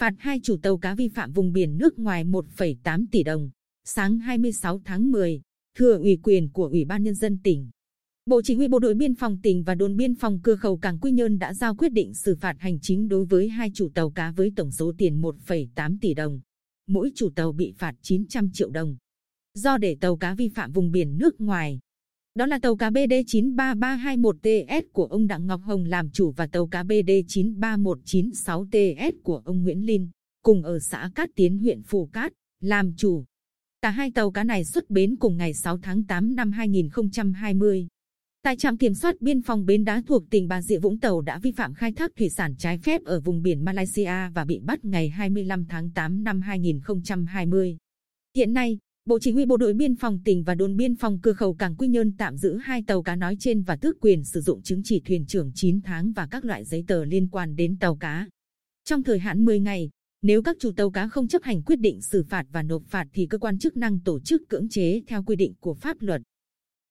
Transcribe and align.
phạt 0.00 0.14
hai 0.18 0.40
chủ 0.42 0.56
tàu 0.62 0.78
cá 0.78 0.94
vi 0.94 1.08
phạm 1.08 1.32
vùng 1.32 1.52
biển 1.52 1.78
nước 1.78 1.98
ngoài 1.98 2.24
1,8 2.24 3.04
tỷ 3.10 3.22
đồng. 3.22 3.50
Sáng 3.84 4.18
26 4.18 4.80
tháng 4.84 5.10
10, 5.10 5.40
thừa 5.76 5.98
ủy 5.98 6.18
quyền 6.22 6.50
của 6.52 6.66
Ủy 6.66 6.84
ban 6.84 7.02
Nhân 7.02 7.14
dân 7.14 7.38
tỉnh. 7.42 7.70
Bộ 8.26 8.42
Chỉ 8.42 8.54
huy 8.54 8.68
Bộ 8.68 8.78
đội 8.78 8.94
Biên 8.94 9.14
phòng 9.14 9.38
tỉnh 9.42 9.62
và 9.62 9.74
đồn 9.74 9.96
biên 9.96 10.14
phòng 10.14 10.40
cửa 10.42 10.56
khẩu 10.56 10.76
Cảng 10.76 10.98
Quy 10.98 11.12
Nhơn 11.12 11.38
đã 11.38 11.54
giao 11.54 11.74
quyết 11.74 11.92
định 11.92 12.14
xử 12.14 12.36
phạt 12.40 12.56
hành 12.58 12.80
chính 12.80 13.08
đối 13.08 13.24
với 13.24 13.48
hai 13.48 13.70
chủ 13.74 13.88
tàu 13.94 14.10
cá 14.10 14.30
với 14.30 14.52
tổng 14.56 14.70
số 14.70 14.92
tiền 14.98 15.20
1,8 15.22 15.96
tỷ 16.00 16.14
đồng. 16.14 16.40
Mỗi 16.86 17.12
chủ 17.14 17.30
tàu 17.34 17.52
bị 17.52 17.72
phạt 17.78 17.94
900 18.02 18.50
triệu 18.52 18.70
đồng. 18.70 18.96
Do 19.54 19.78
để 19.78 19.96
tàu 20.00 20.16
cá 20.16 20.34
vi 20.34 20.48
phạm 20.48 20.72
vùng 20.72 20.90
biển 20.90 21.18
nước 21.18 21.40
ngoài, 21.40 21.78
đó 22.34 22.46
là 22.46 22.58
tàu 22.58 22.76
cá 22.76 22.90
BD 22.90 23.12
93321TS 23.26 24.82
của 24.92 25.04
ông 25.04 25.26
Đặng 25.26 25.46
Ngọc 25.46 25.60
Hồng 25.62 25.84
làm 25.84 26.10
chủ 26.10 26.30
và 26.30 26.46
tàu 26.46 26.66
cá 26.66 26.82
BD 26.82 27.10
93196TS 27.28 29.12
của 29.22 29.42
ông 29.44 29.62
Nguyễn 29.62 29.86
Linh, 29.86 30.08
cùng 30.42 30.62
ở 30.62 30.78
xã 30.78 31.10
Cát 31.14 31.30
Tiến 31.34 31.58
huyện 31.58 31.82
Phù 31.82 32.06
Cát, 32.12 32.32
làm 32.60 32.94
chủ. 32.96 33.24
Cả 33.82 33.90
hai 33.90 34.10
tàu 34.10 34.30
cá 34.30 34.44
này 34.44 34.64
xuất 34.64 34.90
bến 34.90 35.16
cùng 35.16 35.36
ngày 35.36 35.54
6 35.54 35.78
tháng 35.78 36.04
8 36.04 36.34
năm 36.34 36.52
2020. 36.52 37.86
Tại 38.42 38.56
trạm 38.56 38.76
kiểm 38.76 38.94
soát 38.94 39.20
biên 39.20 39.42
phòng 39.42 39.66
Bến 39.66 39.84
Đá 39.84 40.02
thuộc 40.06 40.22
tỉnh 40.30 40.48
Bà 40.48 40.62
Rịa 40.62 40.78
Vũng 40.78 41.00
Tàu 41.00 41.20
đã 41.20 41.38
vi 41.38 41.52
phạm 41.52 41.74
khai 41.74 41.92
thác 41.92 42.10
thủy 42.16 42.28
sản 42.30 42.54
trái 42.58 42.78
phép 42.78 43.04
ở 43.04 43.20
vùng 43.20 43.42
biển 43.42 43.64
Malaysia 43.64 44.28
và 44.34 44.44
bị 44.44 44.58
bắt 44.58 44.84
ngày 44.84 45.08
25 45.08 45.64
tháng 45.68 45.90
8 45.90 46.24
năm 46.24 46.40
2020. 46.40 47.76
Hiện 48.36 48.52
nay, 48.52 48.78
Bộ 49.10 49.18
Chỉ 49.18 49.32
huy 49.32 49.46
Bộ 49.46 49.56
đội 49.56 49.72
Biên 49.72 49.96
phòng 49.96 50.18
tỉnh 50.24 50.42
và 50.42 50.54
đồn 50.54 50.76
biên 50.76 50.94
phòng 50.96 51.18
cửa 51.22 51.32
khẩu 51.32 51.54
Cảng 51.54 51.76
Quy 51.76 51.88
Nhơn 51.88 52.12
tạm 52.18 52.36
giữ 52.36 52.56
hai 52.56 52.82
tàu 52.86 53.02
cá 53.02 53.16
nói 53.16 53.36
trên 53.40 53.62
và 53.62 53.76
tước 53.76 54.00
quyền 54.00 54.24
sử 54.24 54.40
dụng 54.40 54.62
chứng 54.62 54.80
chỉ 54.84 55.00
thuyền 55.00 55.26
trưởng 55.26 55.52
9 55.54 55.80
tháng 55.80 56.12
và 56.12 56.28
các 56.30 56.44
loại 56.44 56.64
giấy 56.64 56.84
tờ 56.86 57.04
liên 57.04 57.28
quan 57.28 57.56
đến 57.56 57.76
tàu 57.80 57.96
cá. 57.96 58.28
Trong 58.84 59.02
thời 59.02 59.18
hạn 59.18 59.44
10 59.44 59.60
ngày, 59.60 59.90
nếu 60.22 60.42
các 60.42 60.56
chủ 60.60 60.72
tàu 60.76 60.90
cá 60.90 61.08
không 61.08 61.28
chấp 61.28 61.42
hành 61.42 61.62
quyết 61.62 61.80
định 61.80 62.00
xử 62.00 62.22
phạt 62.22 62.46
và 62.52 62.62
nộp 62.62 62.82
phạt 62.86 63.06
thì 63.12 63.26
cơ 63.26 63.38
quan 63.38 63.58
chức 63.58 63.76
năng 63.76 64.00
tổ 64.00 64.20
chức 64.20 64.42
cưỡng 64.48 64.68
chế 64.68 65.02
theo 65.06 65.22
quy 65.22 65.36
định 65.36 65.54
của 65.60 65.74
pháp 65.74 65.96
luật. 66.00 66.22